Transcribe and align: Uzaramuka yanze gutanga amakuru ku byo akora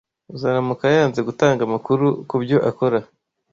Uzaramuka 0.35 0.85
yanze 0.95 1.19
gutanga 1.27 1.61
amakuru 1.63 2.05
ku 2.29 2.35
byo 2.43 2.57
akora 2.69 2.99